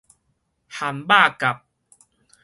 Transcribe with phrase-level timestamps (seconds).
[0.67, 1.45] 和肉敆